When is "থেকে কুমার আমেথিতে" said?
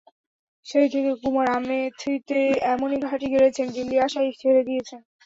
0.89-2.39